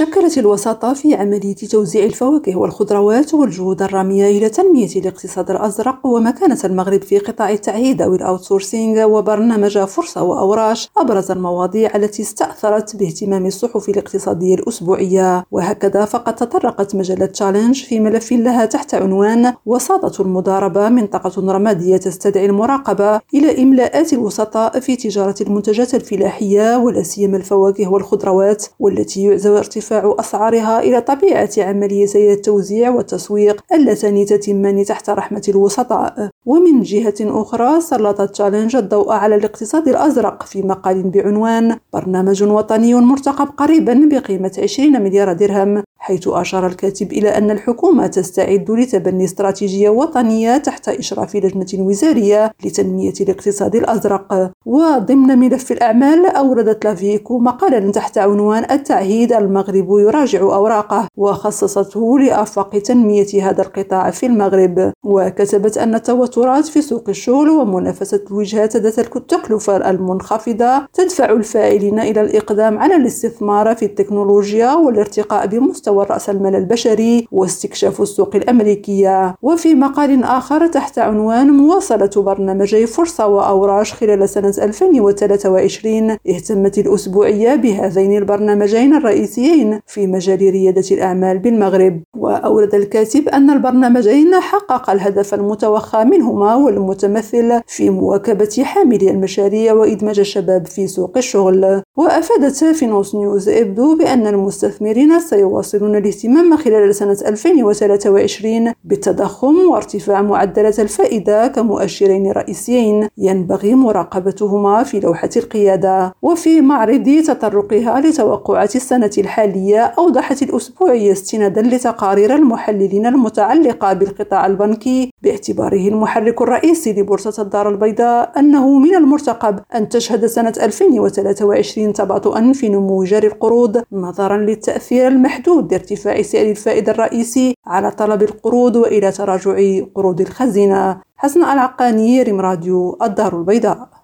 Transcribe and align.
شكلت 0.00 0.38
الوساطة 0.38 0.92
في 0.92 1.14
عملية 1.14 1.54
توزيع 1.54 2.04
الفواكه 2.04 2.56
والخضروات 2.56 3.34
والجهود 3.34 3.82
الرامية 3.82 4.38
إلى 4.38 4.48
تنمية 4.48 4.88
الاقتصاد 4.96 5.50
الأزرق 5.50 6.06
ومكانة 6.06 6.58
المغرب 6.64 7.02
في 7.02 7.18
قطاع 7.18 7.50
التعهيد 7.50 8.02
أو 8.02 8.14
ال 8.14 8.21
outsourcing 8.21 9.04
وبرنامج 9.04 9.78
فرصة 9.78 10.22
وأوراش 10.22 10.90
أبرز 10.96 11.30
المواضيع 11.30 11.96
التي 11.96 12.22
استأثرت 12.22 12.96
باهتمام 12.96 13.46
الصحف 13.46 13.88
الاقتصادية 13.88 14.54
الأسبوعية. 14.54 15.44
وهكذا 15.50 16.04
فقد 16.04 16.34
تطرقت 16.34 16.94
مجلة 16.94 17.26
Challenge 17.26 17.84
في 17.84 18.00
ملف 18.00 18.32
لها 18.32 18.64
تحت 18.64 18.94
عنوان 18.94 19.54
وساطة 19.66 20.22
المضاربة 20.22 20.88
منطقة 20.88 21.52
رمادية 21.52 21.96
تستدعي 21.96 22.46
المراقبة 22.46 23.20
إلى 23.34 23.62
إملاءات 23.62 24.12
الوسطاء 24.12 24.80
في 24.80 24.96
تجارة 24.96 25.34
المنتجات 25.40 25.94
الفلاحية 25.94 26.76
ولا 26.76 27.02
سيما 27.02 27.36
الفواكه 27.36 27.88
والخضروات 27.88 28.66
والتي 28.78 29.22
يعزو 29.22 29.56
ارتفاع 29.56 29.89
أسعارها 29.92 30.80
إلى 30.80 31.00
طبيعة 31.00 31.50
عمليتي 31.58 32.32
التوزيع 32.32 32.90
والتسويق 32.90 33.64
اللتان 33.72 34.26
تتمان 34.26 34.84
تحت 34.84 35.10
رحمة 35.10 35.42
الوسطاء. 35.48 36.30
ومن 36.46 36.82
جهة 36.82 37.14
أخرى 37.20 37.80
سلطت 37.80 38.30
Challenge 38.30 38.76
الضوء 38.76 39.12
على 39.12 39.34
الاقتصاد 39.34 39.88
الأزرق 39.88 40.42
في 40.42 40.62
مقال 40.62 41.02
بعنوان 41.02 41.76
برنامج 41.92 42.42
وطني 42.42 42.94
مرتقب 42.94 43.48
قريبا 43.56 44.08
بقيمة 44.12 44.52
20 44.62 45.02
مليار 45.02 45.32
درهم. 45.32 45.82
حيث 46.02 46.28
أشار 46.28 46.66
الكاتب 46.66 47.12
إلى 47.12 47.28
أن 47.28 47.50
الحكومة 47.50 48.06
تستعد 48.06 48.70
لتبني 48.70 49.24
استراتيجية 49.24 49.88
وطنية 49.88 50.56
تحت 50.56 50.88
إشراف 50.88 51.36
لجنة 51.36 51.84
وزارية 51.86 52.52
لتنمية 52.64 53.12
الاقتصاد 53.20 53.76
الأزرق. 53.76 54.50
وضمن 54.66 55.38
ملف 55.38 55.72
الأعمال 55.72 56.26
أوردت 56.26 56.84
لافيكو 56.84 57.38
مقالا 57.38 57.92
تحت 57.92 58.18
عنوان 58.18 58.70
التعهيد 58.70 59.32
المغرب 59.32 59.98
يراجع 59.98 60.40
أوراقه 60.40 61.08
وخصصته 61.16 62.18
لآفاق 62.18 62.78
تنمية 62.78 63.50
هذا 63.50 63.62
القطاع 63.62 64.10
في 64.10 64.26
المغرب. 64.26 64.92
وكتبت 65.04 65.78
أن 65.78 65.94
التوترات 65.94 66.66
في 66.66 66.82
سوق 66.82 67.08
الشغل 67.08 67.50
ومنافسة 67.50 68.24
الوجهات 68.30 68.76
ذات 68.76 68.98
التكلفة 68.98 69.90
المنخفضة 69.90 70.86
تدفع 70.94 71.32
الفاعلين 71.32 72.00
إلى 72.00 72.20
الإقدام 72.20 72.78
على 72.78 72.96
الاستثمار 72.96 73.74
في 73.74 73.84
التكنولوجيا 73.84 74.74
والارتقاء 74.74 75.46
بمستوى 75.46 75.89
رأس 75.98 76.30
المال 76.30 76.54
البشري 76.54 77.28
واستكشاف 77.32 78.00
السوق 78.00 78.36
الأمريكية. 78.36 79.34
وفي 79.42 79.74
مقال 79.74 80.24
آخر 80.24 80.66
تحت 80.66 80.98
عنوان 80.98 81.50
مواصلة 81.50 82.10
برنامجي 82.16 82.86
فرصة 82.86 83.26
وأوراش 83.26 83.92
خلال 83.94 84.28
سنة 84.28 84.54
2023 84.58 86.10
اهتمت 86.10 86.78
الأسبوعية 86.78 87.54
بهذين 87.54 88.18
البرنامجين 88.18 88.94
الرئيسيين 88.94 89.80
في 89.86 90.06
مجال 90.06 90.38
ريادة 90.40 90.84
الأعمال 90.90 91.38
بالمغرب. 91.38 92.02
وأورد 92.16 92.74
الكاتب 92.74 93.28
أن 93.28 93.50
البرنامجين 93.50 94.34
حقق 94.40 94.90
الهدف 94.90 95.34
المتوخى 95.34 96.04
منهما 96.04 96.54
والمتمثل 96.54 97.60
في 97.66 97.90
مواكبة 97.90 98.62
حاملي 98.64 99.10
المشاريع 99.10 99.72
وإدماج 99.72 100.18
الشباب 100.18 100.66
في 100.66 100.86
سوق 100.86 101.16
الشغل. 101.16 101.82
وأفادت 101.96 102.64
فينوس 102.64 103.14
نيوز 103.14 103.48
إبدو 103.48 103.96
بأن 103.96 104.26
المستثمرين 104.26 105.20
سيواصلون 105.20 105.96
الاهتمام 105.96 106.56
خلال 106.56 106.94
سنة 106.94 107.18
2023 107.26 108.72
بالتضخم 108.84 109.70
وارتفاع 109.70 110.22
معدلات 110.22 110.80
الفائدة 110.80 111.46
كمؤشرين 111.46 112.32
رئيسيين. 112.32 113.08
ينبغي 113.18 113.74
مراقبتهما 113.74 114.82
في 114.82 115.00
لوحة 115.00 115.30
القيادة 115.36 116.14
وفي 116.22 116.60
معرض 116.60 117.22
تطرقها 117.26 118.00
لتوقعات 118.00 118.76
السنة 118.76 119.10
الحالية 119.18 119.80
أوضحت 119.80 120.42
الأسبوعية 120.42 121.12
استنادا 121.12 121.62
لتقارير 121.62 122.34
المحللين 122.34 123.06
المتعلقة 123.06 123.92
بالقطاع 123.92 124.46
البنكي 124.46 125.09
باعتباره 125.22 125.88
المحرك 125.88 126.42
الرئيسي 126.42 126.92
لبورصة 126.92 127.42
الدار 127.42 127.68
البيضاء 127.68 128.38
أنه 128.38 128.78
من 128.78 128.94
المرتقب 128.94 129.60
أن 129.74 129.88
تشهد 129.88 130.26
سنة 130.26 130.52
2023 130.62 131.92
تباطؤا 131.92 132.52
في 132.52 132.68
نمو 132.68 133.04
جاري 133.04 133.26
القروض 133.26 133.82
نظرا 133.92 134.36
للتأثير 134.36 135.08
المحدود 135.08 135.72
لارتفاع 135.72 136.22
سعر 136.22 136.46
الفائدة 136.46 136.92
الرئيسي 136.92 137.54
على 137.66 137.90
طلب 137.90 138.22
القروض 138.22 138.76
وإلى 138.76 139.12
تراجع 139.12 139.56
قروض 139.94 140.20
الخزينة. 140.20 141.00
حسن 141.16 141.44
العقاني 141.44 142.22
ريم 142.22 142.40
راديو 142.40 142.98
الدار 143.02 143.38
البيضاء. 143.38 143.99